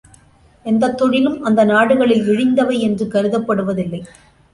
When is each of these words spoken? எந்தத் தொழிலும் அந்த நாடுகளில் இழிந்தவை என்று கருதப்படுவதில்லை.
எந்தத் 0.65 0.97
தொழிலும் 0.97 1.43
அந்த 1.43 1.63
நாடுகளில் 1.63 2.23
இழிந்தவை 2.27 2.79
என்று 2.79 3.05
கருதப்படுவதில்லை. 3.05 4.01